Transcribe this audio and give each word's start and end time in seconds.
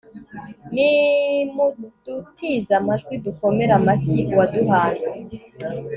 nimudutize 0.73 2.71
amajwi, 2.79 3.13
dukomere 3.25 3.71
amashyi 3.79 4.19
uwaduhanze 4.33 5.13